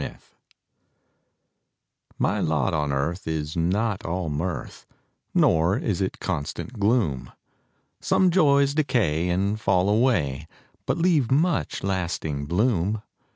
MY 0.01 0.07
LOT 0.09 0.19
My 2.17 2.39
lot 2.39 2.73
on 2.73 2.91
earth 2.91 3.27
is 3.27 3.55
not 3.55 4.03
all 4.03 4.29
mirth, 4.29 4.87
Nor 5.35 5.77
is 5.77 6.01
it 6.01 6.19
constant 6.19 6.79
gloom; 6.79 7.31
Some 7.99 8.31
joys 8.31 8.73
decay 8.73 9.29
and 9.29 9.59
fall 9.61 9.89
away, 9.89 10.47
But 10.87 10.97
leave 10.97 11.29
much 11.29 11.83
lasting 11.83 12.47
bloom. 12.47 13.03